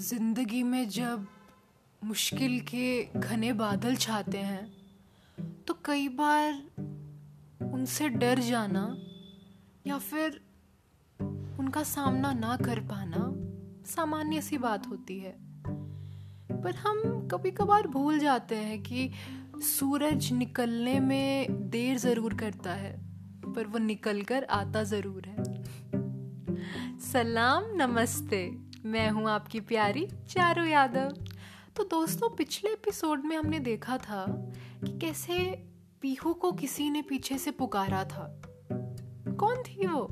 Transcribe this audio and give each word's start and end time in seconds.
ज़िंदगी 0.00 0.62
में 0.62 0.88
जब 0.88 1.26
मुश्किल 2.02 2.60
के 2.60 3.04
घने 3.20 3.52
बादल 3.52 3.96
छाते 3.96 4.38
हैं 4.38 5.64
तो 5.68 5.74
कई 5.84 6.08
बार 6.08 6.52
उनसे 7.72 8.08
डर 8.08 8.38
जाना 8.38 8.84
या 9.86 9.98
फिर 9.98 10.40
उनका 11.58 11.82
सामना 11.82 12.32
ना 12.32 12.56
कर 12.56 12.80
पाना 12.80 13.26
सामान्य 13.86 14.40
सी 14.40 14.58
बात 14.58 14.86
होती 14.86 15.18
है। 15.18 15.34
पर 16.62 16.74
हम 16.76 17.28
कभी 17.32 17.50
कभार 17.50 17.86
भूल 17.88 18.18
जाते 18.18 18.56
हैं 18.56 18.82
कि 18.82 19.10
सूरज 19.62 20.32
निकलने 20.32 20.98
में 21.00 21.68
देर 21.70 21.98
ज़रूर 21.98 22.34
करता 22.34 22.74
है, 22.74 22.92
पर 23.52 23.66
वो 23.66 23.78
निकल 23.78 24.22
कर 24.22 24.44
आता 24.44 24.82
ज़रूर 24.84 25.28
है। 25.28 25.44
सलाम, 27.02 27.64
नमस्ते। 27.76 28.69
मैं 28.84 29.10
हूँ 29.10 29.30
आपकी 29.30 29.60
प्यारी 29.60 30.08
चारू 30.28 30.64
यादव। 30.64 31.24
तो 31.76 31.84
दोस्तों, 31.84 32.28
पिछले 32.28 32.70
एपिसोड 32.70 33.24
में 33.24 33.36
हमने 33.36 33.58
देखा 33.58 33.98
था 33.98 34.26
कि 34.84 34.98
कैसे 34.98 35.64
पीहू 36.00 36.34
को 36.34 36.52
किसी 36.52 36.90
ने 36.90 37.02
पीछे 37.02 37.38
से 37.38 37.50
पुकारा 37.50 38.04
था। 38.04 38.42
कौन 39.36 39.62
थी 39.62 39.86
वो? 39.86 40.04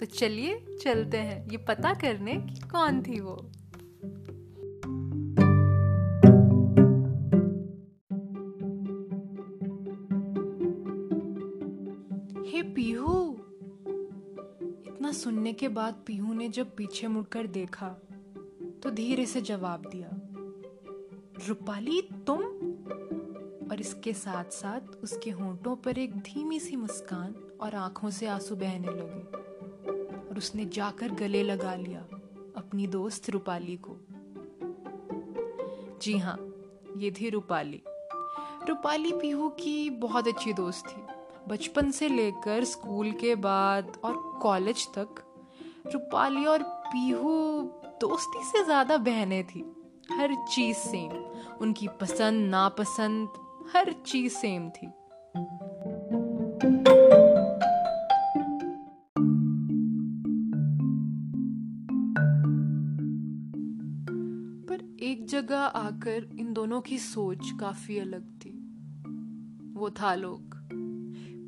तो 0.00 0.06
चलिए, 0.06 0.66
चलते 0.84 1.16
हैं। 1.16 1.48
ये 1.50 1.56
पता 1.56 1.94
करने 1.94 2.34
कि 2.34 2.60
कौन 2.60 3.02
थी 3.02 3.20
वो? 3.20 3.52
सुनने 15.52 15.60
के 15.60 15.68
बाद 15.68 15.94
पीहू 16.06 16.32
ने 16.34 16.48
जब 16.48 16.74
पीछे 16.76 17.08
मुड़कर 17.08 17.46
देखा 17.46 17.88
तो 18.82 18.90
धीरे 18.90 19.24
से 19.26 19.40
जवाब 19.40 19.82
दिया, 19.86 20.08
रूपाली, 21.48 22.00
तुम? 22.26 22.40
और 23.70 23.80
इसके 23.80 24.12
साथ 24.12 24.44
साथ 24.44 24.96
उसके 25.02 25.30
होंठों 25.30 25.74
पर 25.76 25.98
एक 25.98 26.16
धीमी 26.16 26.60
सी 26.60 26.76
मुस्कान 26.76 27.34
और 27.60 27.74
आँखों 27.74 28.10
से 28.10 28.26
आँसू 28.26 28.56
बहने 28.56 28.88
लगे 28.88 29.20
और 30.28 30.38
उसने 30.38 30.64
जाकर 30.64 31.12
गले 31.14 31.42
लगा 31.42 31.74
लिया 31.74 32.00
अपनी 32.56 32.86
दोस्त 32.86 33.30
रूपाली 33.30 33.76
को। 33.76 33.96
जी 36.02 36.16
हाँ 36.18 36.38
ये 36.96 37.10
थी 37.10 37.30
रूपाली। 37.30 37.82
रूपाली 38.68 39.12
पीहू 39.12 39.48
की 39.60 39.90
बहुत 39.90 40.28
अच्छी 40.28 40.52
दोस्त 40.52 40.86
थी। 40.86 41.02
बचपन 41.48 41.90
से 41.90 42.08
लेकर 42.08 42.64
स्कूल 42.64 43.12
के 43.12 43.34
बाद 43.34 43.92
और 44.04 44.16
कॉलेज 44.42 44.86
तक 44.94 45.22
रूपाली 45.92 46.44
और 46.46 46.62
पीहू 46.62 47.30
दोस्ती 48.00 48.42
से 48.44 48.64
ज़्यादा 48.64 48.96
बहनें 48.96 49.44
थी। 49.46 49.64
हर 50.12 50.34
चीज़ 50.52 50.76
सेम 50.76 51.12
उनकी 51.60 51.88
पसंद, 52.00 52.48
नापसंद, 52.50 53.28
हर 53.74 53.92
चीज़ 54.06 54.32
सेम 54.32 54.68
थी। 54.70 54.86
पर 64.68 64.78
एक 65.02 65.26
जगह 65.26 65.58
आकर 65.58 66.28
इन 66.38 66.52
दोनों 66.52 66.80
की 66.80 66.98
सोच 66.98 67.50
काफ़ी 67.60 67.98
अलग 67.98 68.24
थी। 68.40 68.50
वो 69.74 69.90
था 69.90 70.06
आलोक 70.06 70.54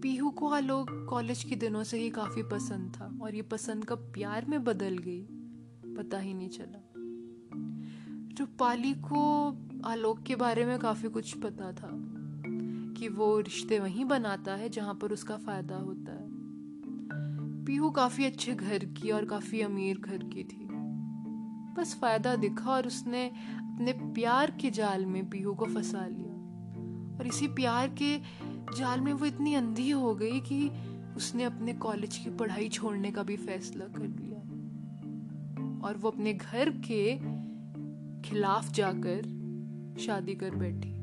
पीहू 0.03 0.31
को 0.31 0.48
आलोक 0.48 0.91
कॉलेज 1.11 1.42
के 1.45 1.56
दिनों 1.56 1.83
से 1.84 1.98
ही 1.98 2.11
काफ़ी 2.11 2.42
पसंद 2.42 2.92
था। 2.95 3.06
और 3.25 3.34
ये 3.34 3.42
पसंद 3.42 3.84
कब 3.84 3.98
प्यार 3.98 4.44
में 4.44 4.64
बदल 4.64 4.98
गई। 4.98 5.27
पता 5.94 6.19
ही 6.19 6.34
नहीं 6.34 6.48
चला। 6.48 6.92
रूपाली 8.41 8.93
को 8.93 9.56
आलोक 9.84 10.22
के 10.22 10.37
बारे 10.37 10.65
में 10.65 10.78
काफ़ी 10.78 11.09
कुछ 11.09 11.34
पता 11.34 11.72
था 11.72 11.91
कि 12.94 13.09
वो 13.09 13.41
रिश्ते 13.41 13.78
वहीं 13.78 14.04
बनाता 14.04 14.54
है 14.54 14.69
जहाँ 14.69 14.94
पर 14.94 15.12
उसका 15.12 15.37
फ़ायदा 15.37 15.76
होता 15.76 16.12
है। 16.12 16.28
पीहू 17.65 17.91
काफ़ी 17.91 18.25
अच्छे 18.25 18.54
घर 18.54 18.84
की 18.84 19.10
और 19.10 19.25
काफ़ी 19.25 19.60
अमीर 19.60 19.98
घर 19.98 20.19
की 20.19 20.44
थी। 20.44 20.69
बस 21.75 21.98
फ़ायदा 22.00 22.37
दिखा 22.37 22.71
और 22.71 22.87
उसने 22.87 23.28
अपने 23.28 23.93
प्यार 23.93 24.50
के 24.50 24.71
जाल 24.71 25.06
में 25.06 25.31
पीहू 25.31 25.54
को 25.54 25.65
फंसा 25.65 26.06
लिया। 26.06 26.34
और 27.19 27.27
इसी 27.27 27.48
प्यार 27.48 27.88
के 27.88 28.19
जाल 28.78 29.00
में 29.00 29.12
वो 29.12 29.27
इतनी 29.27 29.54
अंधी 29.54 29.91
हो 29.91 30.15
गई 30.15 30.41
कि 30.41 30.71
उसने 31.16 31.44
अपने 31.44 31.72
कॉलेज 31.72 32.16
की 32.16 32.30
पढ़ाई 32.30 32.69
छोड़ने 32.69 33.10
का 33.10 33.22
भी 33.22 33.36
फैसला 33.36 33.84
कर 33.84 34.06
लिया। 34.06 34.34
और 35.86 35.97
वो 35.97 36.10
अपने 36.10 36.34
घर 36.34 36.70
के 36.70 37.16
खिलाफ 38.28 38.72
जाकर 38.72 39.22
शादी 40.00 40.34
कर 40.34 40.50
बैठी। 40.50 40.94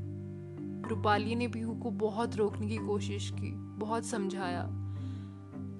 रूपाली 0.90 1.36
ने 1.36 1.48
पीहू 1.48 1.76
को 1.76 1.92
बहुत 1.92 2.36
रोकने 2.36 2.68
की 2.68 2.78
कोशिश 2.78 3.32
की, 3.32 3.52
बहुत 3.56 4.06
समझाया। 4.06 4.64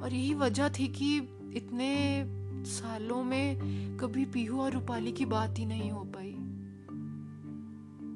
और 0.02 0.14
यही 0.14 0.34
वजह 0.34 0.70
थी 0.70 0.88
कि 0.88 1.18
इतने 1.54 2.24
सालों 2.66 3.24
में 3.24 3.58
कभी 3.98 4.26
पीहू 4.26 4.62
और 4.62 4.72
रूपाली 4.72 5.12
की 5.12 5.26
बात 5.26 5.60
ही 5.60 5.66
नहीं 5.66 5.92
हो 5.92 6.04
पाई। 6.04 6.36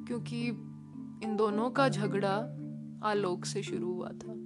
क्योंकि 0.06 0.48
इन 1.26 1.36
दोनों 1.36 1.70
का 1.70 1.88
झगड़ा 1.88 2.36
आलोक 3.08 3.44
से 3.44 3.62
शुरू 3.62 3.92
हुआ 3.94 4.08
था। 4.08 4.45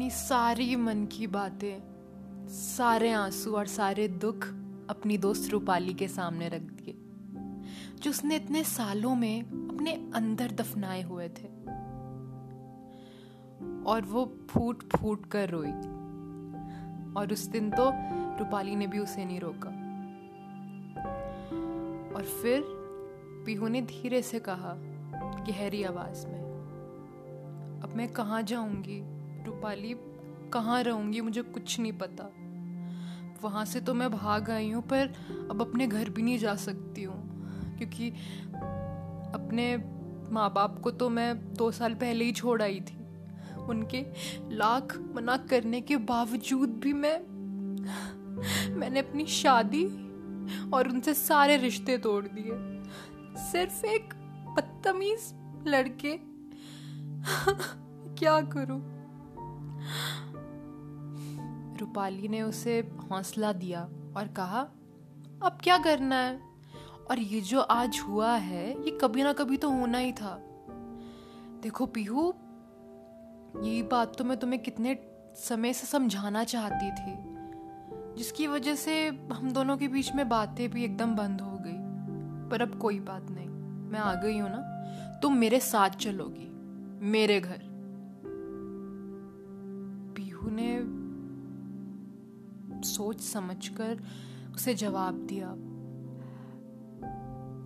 अपनी 0.00 0.10
सारी 0.10 0.76
मन 0.76 1.06
की 1.06 1.26
बातें, 1.26 1.80
सारे 2.48 3.12
आँसू 3.12 3.52
और 3.52 3.66
सारे 3.66 4.08
दुख 4.08 4.46
अपनी 4.90 5.18
दोस्त 5.18 5.50
रूपाली 5.50 5.94
के 5.94 6.08
सामने 6.08 6.48
रख 6.48 6.60
दिए, 6.60 6.94
जो 8.02 8.10
उसने 8.10 8.36
इतने 8.36 8.64
सालों 8.64 9.14
में 9.14 9.42
अपने 9.42 10.10
अंदर 10.14 10.50
दफनाए 10.50 11.02
हुए 11.02 11.28
थे। 11.28 11.46
और 13.84 14.02
वो 14.08 14.38
फूट 14.50 14.96
फूट 14.96 15.26
कर 15.26 15.50
रोई। 15.50 15.72
और 17.12 17.28
उस 17.32 17.46
दिन 17.46 17.70
तो 17.70 17.90
रूपाली 18.38 18.76
ने 18.76 18.86
भी 18.86 18.98
उसे 18.98 19.24
नहीं 19.24 19.40
रोका। 19.40 19.70
और 22.16 22.24
फिर 22.42 22.64
पीहू 23.46 23.68
ने 23.68 23.82
धीरे 23.82 24.22
से 24.22 24.40
कहा, 24.40 24.74
गहरी 25.50 25.82
आवाज़ 25.84 26.26
में, 26.26 26.40
अब 27.82 27.92
मैं 27.96 28.08
कहाँ 28.08 28.42
जाऊँगी? 28.42 29.19
रूपाली, 29.46 29.94
कहाँ 30.52 30.82
रहूँगी 30.82 31.20
मुझे 31.20 31.42
कुछ 31.42 31.78
नहीं 31.80 31.92
पता। 31.92 32.30
वहाँ 33.42 33.64
से 33.64 33.80
तो 33.80 33.94
मैं 33.94 34.10
भाग 34.10 34.50
आई 34.50 34.70
हूँ, 34.70 34.82
पर 34.82 35.12
अब 35.50 35.60
अपने 35.60 35.86
घर 35.86 36.08
भी 36.10 36.22
नहीं 36.22 36.38
जा 36.38 36.54
सकती 36.56 37.02
हूँ, 37.02 37.76
क्योंकि 37.78 38.08
अपने 39.34 39.76
माँ 40.32 40.50
बाप 40.52 40.80
को 40.80 40.90
तो 40.90 41.08
मैं 41.08 41.54
दो 41.54 41.70
साल 41.70 41.94
पहले 41.94 42.24
ही 42.24 42.32
छोड़ 42.32 42.62
आई 42.62 42.80
थी। 42.80 42.96
उनके 43.60 44.04
लाख 44.56 44.96
मना 45.14 45.36
करने 45.50 45.80
के 45.80 45.96
बावजूद 45.96 46.78
भी 46.82 46.92
मैं, 46.92 47.18
मैंने 48.76 49.00
अपनी 49.00 49.26
शादी 49.26 49.84
और 50.74 50.88
उनसे 50.88 51.14
सारे 51.14 51.56
रिश्ते 51.56 51.98
तोड़ 51.98 52.24
दिए। 52.24 52.52
सिर्फ़ 53.42 53.84
एक 53.86 54.14
बदतमीज 54.50 55.32
लड़के, 55.66 56.16
क्या 58.16 58.40
करूँ? 58.52 58.80
रूपाली 61.80 62.28
ने 62.28 62.42
उसे 62.42 62.78
हौसला 63.10 63.52
दिया 63.52 63.80
और 64.16 64.28
कहा, 64.36 64.60
अब 65.42 65.58
क्या 65.62 65.78
करना 65.78 66.16
है? 66.16 66.38
और 67.10 67.18
ये 67.18 67.40
जो 67.40 67.60
आज 67.60 68.00
हुआ 68.08 68.34
है, 68.34 68.70
ये 68.84 68.98
कभी 69.00 69.22
ना 69.22 69.32
कभी 69.32 69.56
तो 69.56 69.70
होना 69.70 69.98
ही 69.98 70.12
था। 70.12 70.36
देखो 71.62 71.86
पीहू, 71.86 72.32
ये 73.62 73.82
बात 73.82 74.16
तो 74.18 74.24
मैं 74.24 74.36
तुम्हें 74.36 74.62
कितने 74.62 74.98
समय 75.36 75.72
से 75.72 75.86
समझाना 75.86 76.44
चाहती 76.44 76.90
थी, 76.90 77.14
जिसकी 78.16 78.46
वजह 78.46 78.74
से 78.74 79.06
हम 79.32 79.50
दोनों 79.52 79.76
के 79.76 79.88
बीच 79.88 80.12
में 80.14 80.28
बातें 80.28 80.68
भी 80.70 80.84
एकदम 80.84 81.14
बंद 81.16 81.40
हो 81.40 81.56
गई। 81.60 81.78
पर 82.50 82.62
अब 82.62 82.78
कोई 82.78 83.00
बात 83.00 83.30
नहीं, 83.30 83.48
मैं 83.90 83.98
आ 83.98 84.14
गई 84.14 84.38
हूँ 84.38 84.50
ना, 84.50 85.18
तुम 85.22 85.36
मेरे 85.36 85.60
साथ 85.60 85.90
चलोगी, 85.90 86.48
मेरे 87.10 87.40
घर। 87.40 87.69
ने 90.48 90.70
सोच 92.82 93.20
समझकर 93.20 94.02
उसे 94.54 94.74
जवाब 94.74 95.14
दिया, 95.26 95.54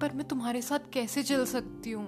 पर 0.00 0.12
मैं 0.14 0.26
तुम्हारे 0.28 0.62
साथ 0.62 0.90
कैसे 0.92 1.22
चल 1.22 1.44
सकती 1.44 1.90
हूँ? 1.90 2.06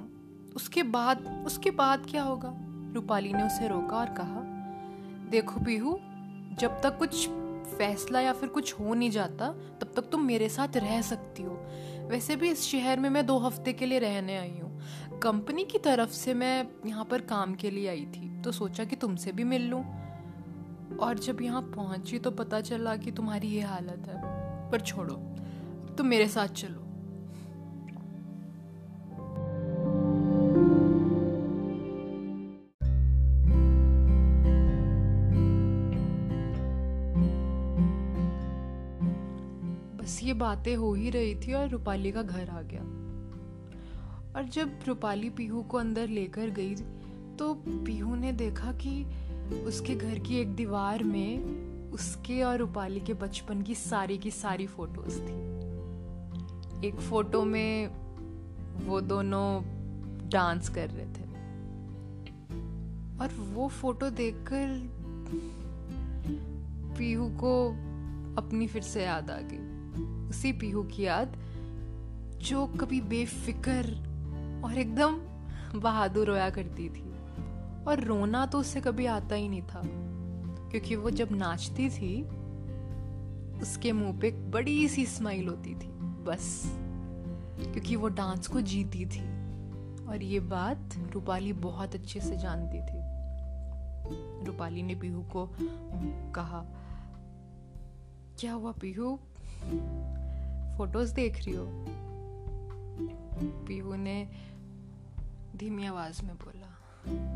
उसके 0.57 0.83
बाद 0.83 1.45
उसके 1.47 1.71
बाद 1.71 2.07
क्या 2.11 2.23
होगा? 2.23 2.53
रूपाली 2.95 3.33
ने 3.33 3.43
उसे 3.43 3.69
रोका 3.69 3.97
और 3.97 4.11
कहा, 4.11 4.43
देखो 5.31 5.61
पीहू, 5.61 5.99
जब 6.59 6.81
तक 6.83 6.99
कुछ 6.99 7.29
फैसला 7.69 8.21
या 8.21 8.33
फिर 8.33 8.49
कुछ 8.49 8.73
हो 8.73 8.95
नहीं 8.95 9.11
जाता, 9.11 9.49
तब 9.81 9.93
तक 9.97 10.03
तुम 10.03 10.23
मेरे 10.23 10.49
साथ 10.49 10.77
रह 10.77 11.01
सकती 11.03 11.43
हो। 11.43 11.55
वैसे 12.09 12.37
भी 12.37 12.51
इस 12.51 12.63
शहर 12.63 13.01
में 13.01 13.11
मैं 13.11 13.27
दो 13.27 13.39
हफ़्ते 13.39 13.73
के 13.73 13.87
लिए 13.87 13.99
रहने 13.99 14.37
आई 14.37 14.59
हूँ। 14.63 15.19
कंपनी 15.23 15.65
की 15.65 15.79
तरफ़ 15.79 16.11
से 16.11 16.35
मैं 16.35 16.69
यहाँ 16.87 17.05
पर 17.05 17.21
काम 17.21 17.55
के 17.55 17.71
लिए 17.71 17.89
आई 17.89 18.07
थी 18.07 18.41
तो 18.43 18.53
सोचा 18.53 18.85
कि 18.85 18.97
तुमसे 18.97 19.33
भी 19.33 19.45
मिल 19.45 19.69
लूँ। 19.69 19.85
और 21.01 21.19
जब 21.19 21.43
यहाँ 21.43 21.63
पहुँची 21.75 22.19
तो 22.19 22.31
पता 22.31 22.61
चला 22.61 22.97
कि 22.97 23.11
तुम्हारी 23.11 23.49
ये 23.49 23.61
हालत 23.61 24.09
है। 24.09 24.71
पर 24.71 24.81
छोड़ो 24.81 25.15
तुम 25.99 26.07
मेरे 26.07 26.27
साथ 26.29 26.49
चलो। 26.49 26.83
बस 39.97 40.21
ये 40.23 40.33
बातें 40.33 40.75
हो 40.77 40.93
ही 40.95 41.11
रही 41.11 41.35
थी 41.37 41.53
और 41.53 41.69
रूपाली 41.69 42.13
का 42.13 42.23
घर 42.23 42.49
आ 42.49 42.61
गया। 42.63 42.83
और 44.37 44.45
जब 44.45 44.79
रूपाली 44.87 45.31
पीहू 45.31 45.63
को 45.63 45.79
अंदर 45.79 46.09
लेकर 46.09 46.51
गई 46.51 46.75
तो 47.37 47.55
पीहू 47.67 48.15
ने 48.15 48.33
देखा 48.33 48.73
कि 48.73 49.05
उसके 49.55 49.95
घर 49.95 50.19
की 50.19 50.37
एक 50.37 50.55
दीवार 50.55 51.05
में 51.05 51.57
उसके 51.91 52.43
और 52.43 52.59
रूपाली 52.59 53.01
के 53.01 53.15
बचपन 53.15 53.63
की 53.63 53.75
सारी 53.75 54.19
की 54.19 54.31
सारी 54.31 54.67
फ़ोटोज़ 54.67 55.21
थी। 55.21 55.57
एक 56.89 56.95
फ़ोटो 56.95 57.45
में 57.45 57.87
वो 58.87 59.01
दोनों 59.01 59.63
डांस 60.29 60.69
कर 60.69 60.91
रहे 60.91 61.07
थे। 61.07 61.27
और 63.21 63.29
वो 63.53 63.69
फ़ोटो 63.69 64.11
देखकर 64.11 64.97
पीहू 66.99 67.29
को 67.29 67.69
अपनी 68.43 68.67
फिर 68.67 68.83
से 68.83 69.03
याद 69.03 69.31
आ 69.31 69.39
गई। 69.41 69.77
उसी 70.29 70.53
पीहू 70.53 70.83
की 70.83 71.03
याद 71.03 71.37
जो 72.43 72.67
कभी 72.67 73.01
बेफिक्र 73.01 74.07
और 74.65 74.79
एकदम 74.79 75.17
बहादुर 75.81 76.27
रोया 76.27 76.51
करती 76.51 76.89
थी। 76.89 77.16
और 77.89 78.01
रोना 78.01 78.47
तो 78.47 78.59
उससे 78.59 78.81
कभी 78.81 79.07
आता 79.07 79.35
ही 79.35 79.49
नहीं 79.49 79.63
था, 79.63 79.83
क्योंकि 80.71 80.97
वो 80.97 81.11
जब 81.11 81.29
नाचती 81.33 81.89
थी, 81.91 82.23
उसके 83.61 83.93
मुँह 83.93 84.21
पे 84.21 84.31
बड़ी 84.31 84.89
सी 84.89 85.07
स्माइल 85.07 85.49
होती 85.49 85.75
थी, 85.75 85.89
बस, 86.25 86.63
क्योंकि 87.63 87.97
वो 87.97 88.09
डांस 88.09 88.47
को 88.47 88.61
जीती 88.61 89.07
थी। 89.07 89.25
और 90.07 90.23
ये 90.23 90.41
बात 90.41 90.95
रूपाली 91.13 91.53
बहुत 91.53 91.95
अच्छे 91.95 92.21
से 92.21 92.37
जानती 92.37 92.81
थी। 92.81 94.45
रूपाली 94.47 94.83
ने 94.83 94.95
पीहू 94.95 95.23
को 95.23 95.49
कहा, 96.33 96.65
क्या 98.41 98.53
हुआ 98.53 98.73
पीहू? 98.73 99.17
फ़ोटोज़ 100.79 101.15
देख 101.15 101.45
रही 101.45 101.55
हो? 101.55 101.67
पीहू 103.67 103.95
ने 103.95 104.29
धीमी 105.57 105.87
आवाज़ 105.87 106.25
में 106.25 106.35
बोला 106.35 106.66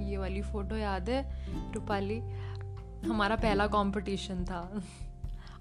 ये 0.00 0.16
वाली 0.16 0.42
फ़ोटो 0.42 0.76
याद 0.76 1.10
है, 1.10 1.46
रूपाली? 1.72 2.22
हमारा 3.06 3.36
पहला 3.36 3.66
कंपटीशन 3.66 4.44
था। 4.44 4.82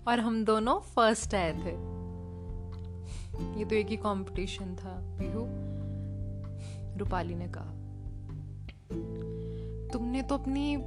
और 0.08 0.20
हम 0.20 0.46
दोनों 0.46 0.80
फ़र्स्ट 0.80 1.36
आए 1.36 1.52
थे। 1.52 1.90
ये 3.60 3.66
तो 3.66 3.76
एक 3.76 3.88
ही 3.88 3.98
कंपटीशन 3.98 4.76
था। 4.76 5.18
पीहू, 5.22 5.46
रूपाली 6.98 7.36
ने 7.36 7.48
कहा। 7.48 7.66
तुमने 9.94 10.22
तो 10.22 10.38
अपनी 10.38 10.78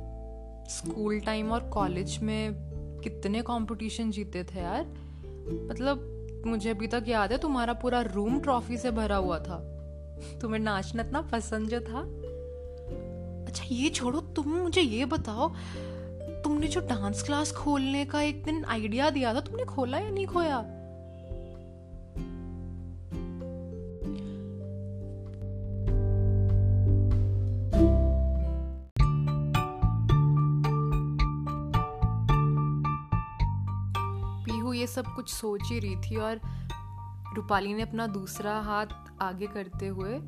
स्कूल 0.71 1.21
टाइम 1.21 1.53
और 1.53 1.69
कॉलेज 1.69 2.19
में 2.19 2.53
कितने 3.05 3.43
कंपटीशन 3.43 4.11
जीते 4.11 4.45
थे 4.45 4.61
यार? 4.61 4.87
मतलब 5.71 6.09
मुझे 6.47 6.71
अभी 6.71 6.87
तक 6.87 7.05
याद 7.09 7.33
है, 7.33 7.39
तुम्हारा 7.39 7.73
पूरा 7.73 8.01
रूम 8.01 8.41
ट्रॉफी 8.41 8.77
से 8.77 8.91
भरा 8.91 9.17
हुआ 9.17 9.39
था। 9.39 9.59
तुम्हें 10.41 10.61
नाचना 10.61 11.03
इतना 11.03 11.23
पसंद 11.23 11.69
जो 11.69 11.81
था? 11.81 12.22
अच्छा 13.53 13.65
ये 13.71 13.89
छोड़ो, 13.89 14.21
तुम 14.37 14.47
मुझे 14.49 14.81
ये 14.81 15.05
बताओ, 15.05 15.49
तुमने 16.45 16.69
जो 16.69 16.81
डांस 16.81 17.23
क्लास 17.23 17.51
खोलने 17.53 18.05
का 18.05 18.21
एक 18.23 18.43
दिन 18.45 18.65
आइडिया 18.65 19.09
दिया 19.11 19.35
था, 19.35 19.41
तुमने 19.41 19.65
खोला 19.65 19.99
या 19.99 20.11
नहीं 20.11 20.27
खोया? 20.27 20.63
पीहू, 34.45 34.73
ये 34.73 34.87
सब 34.87 35.15
कुछ 35.15 35.33
सोच 35.35 35.69
ही 35.73 35.79
रही 35.79 35.97
थी 36.01 36.17
और 36.17 36.41
रूपाली 37.37 37.75
ने 37.75 37.83
अपना 37.83 38.07
दूसरा 38.07 38.59
हाथ 38.61 38.99
आगे 39.23 39.47
करते 39.47 39.87
हुए 39.87 40.19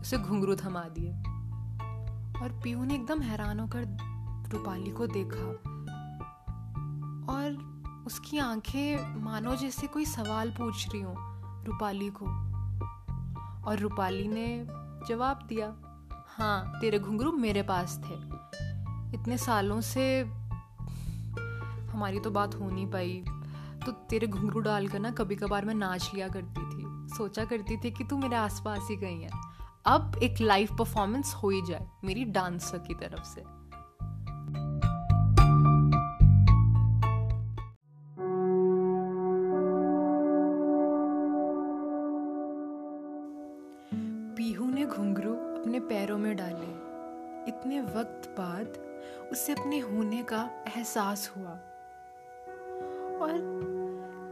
उसे 0.00 0.18
घुंघरू 0.18 0.56
थमा 0.56 0.88
दिए। 0.88 1.25
और 2.42 2.60
पीयू 2.64 2.84
ने 2.84 2.94
एकदम 2.94 3.20
हैरान 3.20 3.60
होकर 3.60 3.84
रूपाली 4.52 4.90
को 4.90 5.06
देखा। 5.06 5.46
और 7.32 7.76
उसकी 8.06 8.38
आँखें 8.38 9.22
मानो 9.22 9.56
जैसे 9.56 9.86
कोई 9.86 10.04
सवाल 10.04 10.50
पूछ 10.50 10.88
रही 10.88 11.00
हो 11.00 11.14
रूपाली 11.64 12.10
को। 12.10 12.26
और 13.64 13.78
रूपाली 13.78 14.28
ने 14.28 14.66
जवाब 15.08 15.46
दिया 15.48 15.74
हाँ 16.28 16.80
तेरे 16.80 16.98
घुंघरू 16.98 17.32
मेरे 17.32 17.62
पास 17.62 17.98
थे। 17.98 18.14
इतने 19.18 19.38
सालों 19.38 19.80
से 19.80 20.24
हमारी 21.90 22.20
तो 22.20 22.30
बात 22.30 22.54
हो 22.54 22.70
नहीं 22.70 22.86
पाई। 22.86 23.24
तो 23.86 23.92
तेरे 23.92 24.26
घुंघरू 24.26 24.60
डालकर 24.60 24.98
ना 24.98 25.10
कभी 25.10 25.36
कभार 25.36 25.64
मैं 25.64 25.74
नाच 25.74 26.10
लिया 26.14 26.28
करती 26.28 26.60
थी। 26.60 27.08
सोचा 27.16 27.44
करती 27.44 27.76
थी 27.76 27.90
कि 27.90 28.04
तू 28.04 28.18
मेरे 28.18 28.36
आसपास 28.36 28.86
ही 28.90 28.96
कहीं 28.96 29.22
है। 29.22 29.45
अब 29.88 30.20
एक 30.22 30.34
लाइव 30.40 30.68
परफॉर्मेंस 30.78 31.34
हो 31.34 31.50
ही 31.50 31.62
जाए, 31.62 31.86
मेरी 32.04 32.24
डांसर 32.24 32.78
की 32.78 32.94
तरफ़ 32.94 33.24
से। 33.24 33.42
पीहू 44.34 44.66
ने 44.66 44.86
घुंघरू 44.86 45.34
अपने 45.34 45.80
पैरों 45.80 46.18
में 46.18 46.36
डाले। 46.36 46.86
इतने 47.48 47.80
वक्त 47.80 48.34
बाद 48.38 48.66
उसे 49.32 49.52
अपने 49.52 49.78
होने 49.78 50.22
का 50.22 50.50
एहसास 50.76 51.32
हुआ। 51.36 51.52
और 53.20 53.36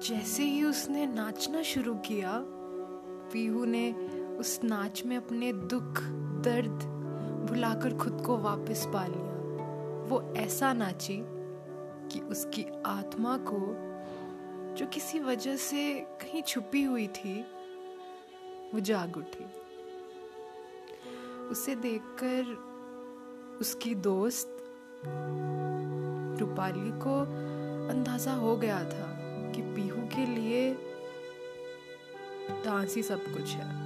जैसे 0.08 0.42
ही 0.42 0.64
उसने 0.64 1.06
नाचना 1.06 1.62
शुरू 1.62 1.94
किया, 1.94 2.32
पीहू 3.32 3.64
ने 3.64 4.14
उस 4.38 4.60
नाच 4.64 5.02
में 5.06 5.16
अपने 5.16 5.52
दुख, 5.52 6.02
दर्द 6.44 6.82
भुलाकर 7.50 7.96
खुद 7.96 8.22
को 8.26 8.38
वापस 8.38 8.86
पा 8.86 9.06
लिया। 9.06 9.34
वो 10.08 10.34
ऐसा 10.36 10.72
नाची 10.72 11.18
कि 12.08 12.20
उसकी 12.20 12.66
आत्मा 12.86 13.36
को, 13.36 13.60
जो 14.74 14.86
किसी 14.86 15.20
वजह 15.20 15.56
से 15.56 16.00
कहीं 16.00 16.42
छुपी 16.42 16.82
हुई 16.82 17.06
थी, 17.06 17.40
वो 18.74 18.80
जाग 18.80 19.16
उठी। 19.16 19.44
उसे 21.44 21.74
देखकर 21.74 22.56
उसकी 23.60 23.94
दोस्त 23.94 24.56
रूपाली 26.40 26.90
को 26.90 27.20
अंदाज़ा 27.90 28.32
हो 28.32 28.56
गया 28.56 28.84
था 28.84 29.12
कि 29.50 29.62
पीहू 29.62 30.02
के 30.16 30.26
लिए 30.26 30.74
डांस 32.64 32.96
ही 32.96 33.02
सब 33.02 33.24
कुछ 33.24 33.54
है। 33.54 33.83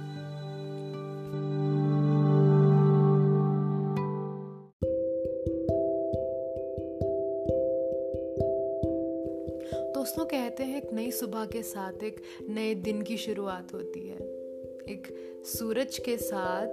दोस्तों 10.09 10.25
कहते 10.25 10.63
हैं, 10.63 10.81
एक 10.81 10.93
नई 10.93 11.11
सुबह 11.11 11.45
के 11.45 11.63
साथ 11.63 12.03
एक 12.03 12.21
नए 12.49 12.75
दिन 12.75 13.01
की 13.01 13.17
शुरुआत 13.17 13.73
होती 13.73 13.99
है। 14.07 14.17
एक 14.89 15.07
सूरज 15.45 15.97
के 15.97 16.17
साथ 16.17 16.67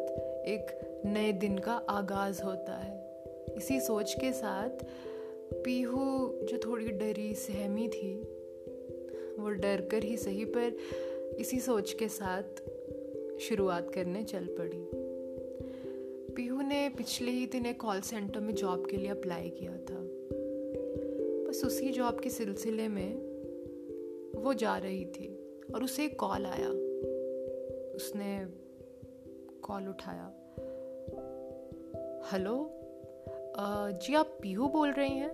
एक 0.46 0.66
नए 1.06 1.32
दिन 1.32 1.58
का 1.58 1.72
आगाज़ 1.72 2.42
होता 2.42 2.76
है। 2.76 3.22
इसी 3.56 3.80
सोच 3.80 4.14
के 4.14 4.32
साथ 4.32 4.70
पीहू 5.64 6.28
जो 6.46 6.58
थोड़ी 6.58 6.88
डरी, 6.88 7.34
सहमी 7.34 7.88
थी, 7.88 8.22
वो 9.38 9.50
डर 9.50 9.88
कर 9.90 10.02
ही 10.02 10.16
सही, 10.16 10.44
पर 10.44 10.78
इसी 11.38 11.60
सोच 11.60 11.92
के 11.92 12.08
साथ 12.08 12.62
शुरुआत 13.38 13.90
करने 13.94 14.24
चल 14.24 14.46
पड़ी। 14.60 14.86
पीहू 16.34 16.60
ने 16.62 16.88
पिछले 16.88 17.30
ही 17.30 17.46
दिन 17.46 17.66
एक 17.66 17.80
कॉल 17.80 18.00
सेंटर 18.00 18.40
में 18.40 18.54
जॉब 18.54 18.86
के 18.90 18.96
लिए 18.96 19.08
अप्लाई 19.08 19.50
किया 19.50 19.76
था। 19.76 20.05
बस 21.56 21.64
उसी 21.64 21.88
जॉब 21.88 22.20
के 22.20 22.30
सिलसिले 22.30 22.88
में 22.88 23.14
वो 24.42 24.54
जा 24.54 24.78
रही 24.78 25.04
थी 25.04 25.38
और 25.74 25.84
उसे 25.84 26.04
एक 26.04 26.18
कॉल 26.20 26.46
आया। 26.46 26.68
उसने 27.96 28.46
कॉल 29.62 29.88
उठाया। 29.88 30.32
हेलो 32.32 32.70
जी 33.92 34.14
आप 34.14 34.38
पीहू 34.42 34.68
बोल 34.68 34.92
रही 34.92 35.10
हैं? 35.10 35.30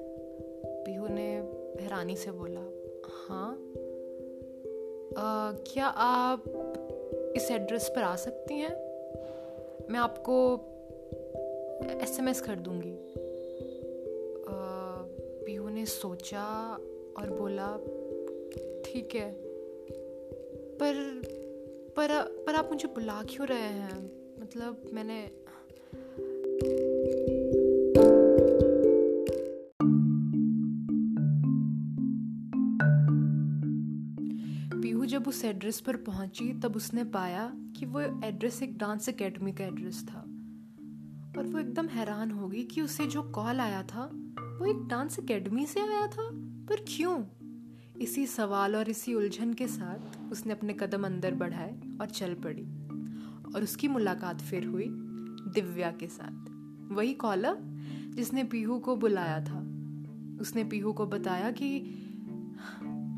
पीहू 0.67 1.09
ने 1.09 1.37
हैरानी 1.83 2.17
से 2.17 2.31
बोला। 2.31 2.61
हाँ। 3.27 3.53
आ, 5.19 5.53
क्या 5.53 5.87
आप 5.87 6.45
इस 7.37 7.51
एड्रेस 7.51 7.89
पर 7.97 8.03
आ 8.03 8.17
सकती 8.17 8.55
हैं? 8.55 8.75
मैं 9.91 9.99
आपको 9.99 10.55
एसएमएस 12.03 12.41
कर 12.41 12.55
दूँगी। 12.55 13.22
ने 15.83 15.87
सोचा 15.87 16.75
और 17.19 17.31
बोला, 17.31 17.77
ठीक 18.83 19.15
है, 19.15 19.33
पर 20.79 21.23
पर 21.97 22.23
पर 22.47 22.55
आप 22.55 22.69
मुझे 22.71 22.89
बुला 22.89 23.23
क्यों 23.23 23.47
रहे 23.47 23.59
हैं? 23.59 24.11
मतलब 24.41 24.91
मैंने 24.93 25.31
पीहू 34.83 35.07
जब 35.07 35.29
उस 35.29 35.45
एड्रेस 35.45 35.81
पर 35.81 35.97
पहुँची, 35.97 36.61
तब 36.61 36.77
उसने 36.77 37.05
पाया 37.05 37.53
कि 37.77 37.87
वो 37.87 38.01
एड्रेस 38.01 38.63
एक 38.63 38.79
डांस 38.79 39.09
एकेडमी 39.09 39.53
का 39.53 39.65
एड्रेस 39.65 40.07
था 40.11 40.21
और 41.39 41.47
वो 41.47 41.59
एकदम 41.59 41.87
हैरान 41.87 42.31
होगी 42.31 42.65
कि 42.65 42.81
उसे 42.81 43.07
जो 43.07 43.23
कॉल 43.23 43.61
आया 43.61 43.83
था 43.83 44.22
वो 44.59 44.65
एक 44.65 44.89
डांस 44.89 45.19
एकेडमी 45.19 45.67
से 45.67 45.81
आया 45.81 46.07
था, 46.07 46.31
पर 46.69 46.85
क्यों? 46.89 47.25
इसी 48.01 48.27
सवाल 48.27 48.77
और 48.77 48.89
इसी 48.89 49.15
उलझन 49.15 49.53
के 49.53 49.69
साथ 49.69 50.31
उसने 50.33 50.53
अपने 50.53 50.73
कदम 50.73 51.07
अंदर 51.07 51.35
बढ़ाए 51.35 51.81
और 52.01 52.07
चल 52.07 52.35
पड़ी। 52.35 52.63
और 53.55 53.63
उसकी 53.63 53.89
मुलाकात 53.89 54.41
फिर 54.41 54.67
हुई 54.67 54.87
दिव्या 55.55 55.91
के 55.91 56.07
साथ। 56.07 56.53
वही 56.95 57.15
कॉलर 57.15 57.59
जिसने 58.15 58.45
पीहू 58.45 58.79
को 58.79 58.97
बुलाया 58.97 59.41
था। 59.41 59.59
उसने 60.41 60.65
पीहू 60.65 60.93
को 60.93 61.07
बताया 61.07 61.51
कि, 61.51 61.81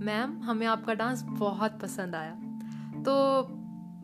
मैम, 0.03 0.43
हमें 0.43 0.67
आपका 0.67 0.95
डांस 0.95 1.23
बहुत 1.23 1.79
पसंद 1.83 2.15
आया। 2.15 2.35
तो 3.03 3.43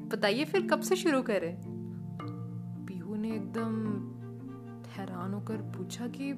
बताइए 0.09 0.45
फिर 0.45 0.67
कब 0.67 0.81
से 0.81 0.97
शुरू 0.97 1.23
करें? 1.23 1.63
पीहू 2.87 3.17
ने 3.17 3.33
एकदम 3.33 3.87
हैरान 4.91 5.35
होकर 5.35 5.57
पूछा 5.57 6.07
कि 6.07 6.33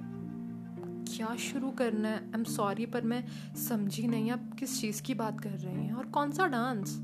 क्या 1.09 1.35
शुरू 1.37 1.71
करना 1.71 2.09
है? 2.09 2.17
आई 2.17 2.31
एम 2.35 2.45
सॉरी 2.45 2.87
पर 2.87 3.03
मैं 3.03 3.25
समझी 3.59 4.07
नहीं 4.07 4.31
आप 4.31 4.51
किस 4.59 4.81
चीज़ 4.81 5.03
की 5.03 5.15
बात 5.15 5.41
कर 5.41 5.51
रहे 5.51 5.75
हैं। 5.75 5.93
और 5.93 6.07
कौन 6.07 6.31
सा 6.31 6.47
डांस 6.47 6.97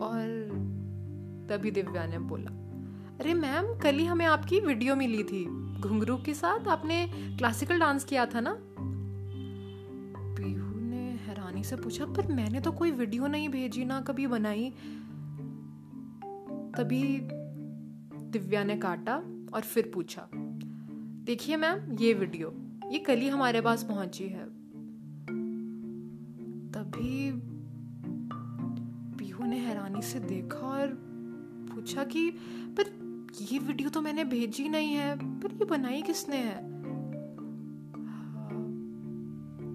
और 0.00 0.26
तभी 1.50 1.70
दिव्या 1.70 2.06
ने 2.06 2.18
बोला, 2.18 2.50
अरे 3.20 3.34
मैम 3.34 3.78
कल 3.80 3.94
ही 3.94 4.04
हमें 4.04 4.26
आपकी 4.26 4.60
वीडियो 4.60 4.96
मिली 4.96 5.22
थी। 5.24 5.44
घुंघरू 5.80 6.16
के 6.16 6.34
साथ 6.34 6.68
आपने 6.68 7.06
क्लासिकल 7.38 7.78
डांस 7.78 8.04
किया 8.04 8.26
था 8.26 8.40
ना? 8.40 8.56
पीहू 10.36 10.80
ने 10.80 11.02
हैरानी 11.26 11.64
से 11.64 11.76
पूछा, 11.76 12.04
पर 12.06 12.26
मैंने 12.26 12.60
तो 12.60 12.72
कोई 12.72 12.90
वीडियो 12.90 13.26
नहीं 13.26 13.48
भेजी, 13.48 13.84
ना 13.84 14.00
कभी 14.00 14.26
बनाई। 14.26 14.70
तभी 16.76 17.02
दिव्या 18.30 18.64
ने 18.64 18.76
काटा 18.76 19.16
और 19.54 19.60
फिर 19.60 19.90
पूछा 19.94 20.28
देखिए 21.30 21.56
मैम, 21.56 21.96
ये 22.00 22.14
वीडियो 22.14 22.52
ये 22.90 22.98
कल 22.98 23.16
ही 23.16 23.28
हमारे 23.28 23.60
पास 23.60 23.82
पहुँची 23.84 24.24
है। 24.24 24.44
तभी 26.72 27.32
पीहू 29.18 29.44
ने 29.44 29.58
हैरानी 29.58 30.02
से 30.02 30.20
देखा 30.20 30.58
और 30.58 30.86
पूछा 31.74 32.04
कि, 32.04 32.30
पर 32.70 32.84
ये 33.52 33.58
वीडियो 33.58 33.90
तो 33.90 34.00
मैंने 34.00 34.24
भेजी 34.24 34.68
नहीं 34.68 34.94
है, 34.94 35.40
पर 35.40 35.52
ये 35.52 35.64
बनाई 35.64 36.02
किसने 36.02 36.36
है? 36.36 36.56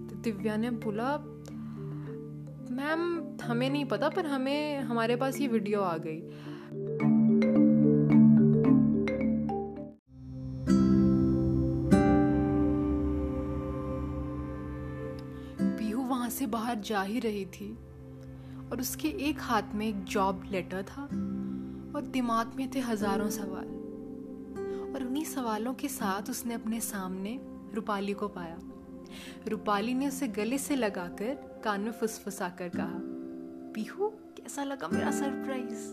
तो 0.08 0.16
दिव्या 0.16 0.58
ने 0.58 0.70
बोला, 0.70 1.18
मैम, 2.72 3.38
हमें 3.44 3.70
नहीं 3.70 3.86
पता, 3.86 4.10
पर 4.10 4.26
हमें, 4.26 4.80
हमारे 4.80 5.16
पास 5.16 5.42
ये 5.42 5.48
वीडियो 5.48 5.82
आ 5.82 5.98
गई। 5.98 6.22
वहाँ 16.06 16.30
से 16.30 16.46
बाहर 16.48 16.80
जा 16.80 17.02
ही 17.02 17.20
रही 17.20 17.46
थी 17.46 17.72
और 18.72 18.82
उसके 18.82 19.08
एक 19.30 19.42
हाथ 19.42 19.74
में 19.76 19.88
एक 19.88 20.04
जॉब 20.04 20.44
लेटर 20.52 20.84
था 20.84 21.04
और 21.96 22.02
दिमाग 22.12 22.54
में 22.56 22.70
थे 22.76 22.80
हज़ारों 22.80 23.30
सवाल। 23.30 23.74
और 24.96 25.04
उन्हीं 25.04 25.26
सवालों 25.26 25.74
के 25.74 25.88
साथ 25.88 26.30
उसने 26.30 26.54
अपने 26.54 26.80
सामने 26.82 27.40
रूपाली 27.76 28.14
को 28.14 28.28
पाया। 28.28 28.58
रूपाली 29.48 29.94
ने 29.94 30.08
उसे 30.08 30.28
गले 30.28 30.58
से 30.58 30.76
लगाकर 30.76 31.62
कान 31.64 31.82
में 31.82 31.92
फुसफुसा 31.92 32.50
कर 32.50 32.70
कहा, 32.70 33.00
पीहू, 33.76 34.08
कैसा 34.38 34.64
लगा 34.64 34.88
मेरा 34.88 35.12
सरप्राइज़ 35.12 35.88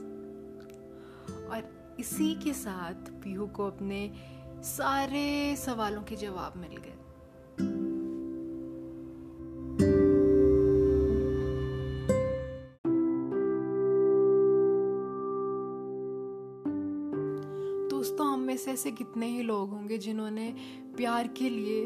और 1.51 1.97
इसी 2.01 2.35
के 2.35 2.53
साथ 2.53 3.11
पीहू 3.23 3.47
को 3.47 3.67
अपने 3.67 4.01
सारे 4.65 5.57
सवालों 5.57 6.03
के 6.03 6.17
जवाब 6.17 6.57
मिल 6.57 6.77
गए। 6.77 6.99
ऐसे 18.73 18.91
कितने 18.91 19.27
ही 19.27 19.43
लोग 19.43 19.71
होंगे 19.71 19.99
जिन्होंने 19.99 20.55
प्यार 20.97 21.29
के 21.29 21.49
लिए 21.51 21.85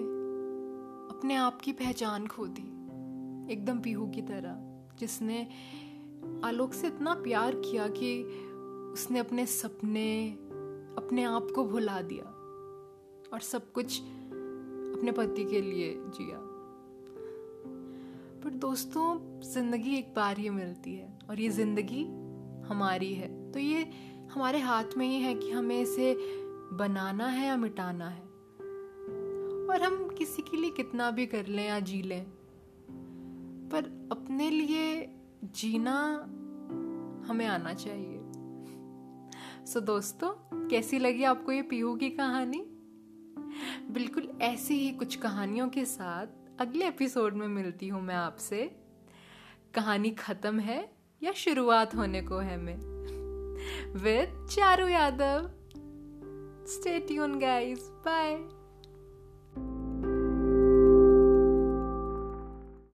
अपने 1.10 1.34
आप 1.34 1.60
की 1.60 1.72
पहचान 1.72 2.26
खो 2.26 2.46
दी, 2.46 2.66
एकदम 3.52 3.80
पीहू 3.80 4.06
की 4.06 4.22
तरह, 4.22 4.56
जिसने 4.98 5.46
आलोक 6.44 6.74
से 6.74 6.86
इतना 6.86 7.14
प्यार 7.14 7.54
किया 7.54 7.88
कि 7.88 8.22
उसने 8.92 9.18
अपने 9.18 9.46
सपने, 9.46 10.30
अपने 10.98 11.24
आप 11.24 11.48
को 11.54 11.64
भुला 11.64 12.00
दिया 12.02 12.24
और 13.32 13.40
सब 13.42 13.72
कुछ 13.72 14.00
अपने 14.00 15.12
पति 15.12 15.44
के 15.44 15.60
लिए 15.60 15.92
जिया। 15.96 16.38
पर 18.42 18.50
दोस्तों, 18.50 19.40
ज़िंदगी 19.42 19.96
एक 19.96 20.12
बार 20.16 20.38
ही 20.38 20.50
मिलती 20.50 20.94
है 20.94 21.18
और 21.30 21.40
ये 21.40 21.48
ज़िंदगी 21.48 22.04
हमारी 22.68 23.12
है। 23.14 23.28
तो 23.52 23.58
ये 23.58 23.82
हमारे 24.32 24.58
हाथ 24.58 24.96
में 24.96 25.06
ही 25.06 25.18
है 25.20 25.34
कि 25.34 25.50
हमें 25.50 25.80
इसे 25.80 26.12
बनाना 26.72 27.26
है 27.26 27.46
या 27.46 27.56
मिटाना 27.56 28.08
है? 28.08 28.22
और 29.66 29.82
हम 29.82 30.08
किसी 30.08 30.42
के 30.42 30.56
लिए 30.56 30.70
कितना 30.70 31.10
भी 31.10 31.26
कर 31.26 31.46
लें 31.46 31.68
या 31.68 31.80
जी 31.80 32.02
लें 32.02 32.26
पर 33.72 34.08
अपने 34.12 34.50
लिए 34.50 35.08
जीना 35.44 36.22
हमें 37.28 37.46
आना 37.46 37.74
चाहिए। 37.74 38.20
सो 39.66 39.80
so, 39.80 39.86
दोस्तों 39.86 40.68
कैसी 40.68 40.98
लगी 40.98 41.24
आपको 41.24 41.52
ये 41.52 41.62
पीहू 41.62 41.96
की 41.96 42.10
कहानी? 42.10 42.66
बिल्कुल 43.90 44.38
ऐसी 44.42 44.74
ही 44.74 44.90
कुछ 44.90 45.16
कहानियों 45.16 45.68
के 45.68 45.84
साथ 45.84 46.26
अगले 46.58 46.88
एपिसोड 46.88 47.34
में 47.34 47.48
मिलती 47.48 47.88
हूँ 47.88 48.02
मैं 48.02 48.14
आपसे। 48.14 48.76
कहानी 49.74 50.10
खत्म 50.10 50.60
है 50.60 50.92
या 51.22 51.32
शुरुआत 51.32 51.94
होने 51.94 52.22
को 52.22 52.38
है 52.38 52.56
मैं? 52.56 52.76
With 53.92 54.46
Charu 54.50 54.86
Yadav. 54.86 55.65
Stay 56.66 57.00
tuned, 57.00 57.40
guys. 57.40 57.90
Bye. 58.02 58.55